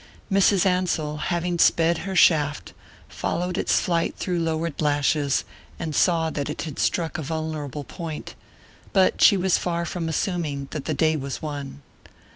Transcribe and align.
Mrs. 0.31 0.65
Ansell, 0.65 1.17
having 1.17 1.59
sped 1.59 1.99
her 1.99 2.15
shaft, 2.15 2.73
followed 3.07 3.55
its 3.55 3.79
flight 3.79 4.15
through 4.17 4.39
lowered 4.39 4.81
lashes, 4.81 5.45
and 5.77 5.93
saw 5.93 6.31
that 6.31 6.49
it 6.49 6.63
had 6.63 6.79
struck 6.79 7.19
a 7.19 7.21
vulnerable 7.21 7.83
point; 7.83 8.33
but 8.93 9.21
she 9.21 9.37
was 9.37 9.59
far 9.59 9.85
from 9.85 10.09
assuming 10.09 10.69
that 10.71 10.85
the 10.85 10.95
day 10.95 11.15
was 11.15 11.43
won. 11.43 11.83